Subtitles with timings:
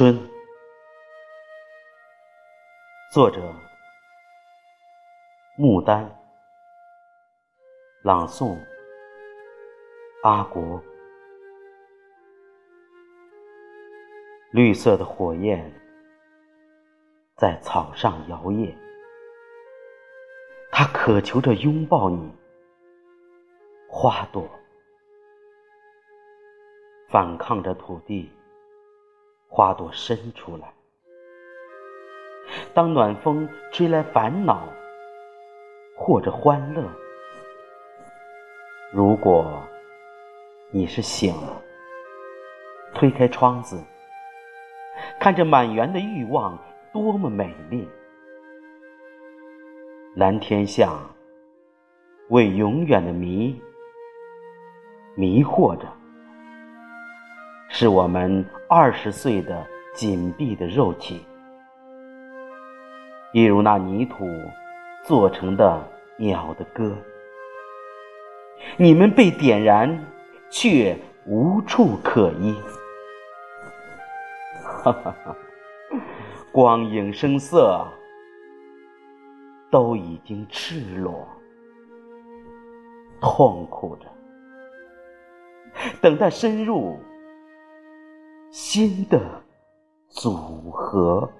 [0.00, 0.18] 春，
[3.12, 3.54] 作者：
[5.58, 6.10] 牡丹，
[8.02, 8.58] 朗诵：
[10.22, 10.82] 阿国。
[14.52, 15.70] 绿色的火焰
[17.36, 18.74] 在草上摇曳，
[20.72, 22.34] 它渴求着拥抱你，
[23.86, 24.48] 花朵
[27.10, 28.32] 反抗着土地。
[29.60, 30.72] 花朵伸出来，
[32.72, 34.66] 当暖风吹来烦恼
[35.94, 36.82] 或者欢乐，
[38.90, 39.62] 如果
[40.70, 41.62] 你是醒了，
[42.94, 43.78] 推开窗子，
[45.20, 46.58] 看着满园的欲望
[46.90, 47.86] 多么美丽，
[50.16, 50.98] 蓝天下
[52.30, 53.60] 为永远的迷
[55.14, 55.99] 迷惑着。
[57.80, 61.24] 是我们二十岁的紧闭的肉体，
[63.32, 64.28] 一如那泥土
[65.02, 65.82] 做成的
[66.18, 66.94] 鸟的歌。
[68.76, 69.98] 你们被点燃，
[70.50, 72.54] 却无处可依。
[74.62, 75.34] 哈哈哈，
[76.52, 77.82] 光影声色
[79.70, 81.26] 都已经赤裸，
[83.22, 84.06] 痛苦着，
[86.02, 87.00] 等待深入。
[88.50, 89.20] 新的
[90.08, 91.30] 组合。